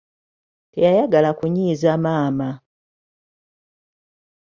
Teyayagala 0.71 1.29
kunnyiza 1.39 1.91
maama. 2.03 2.49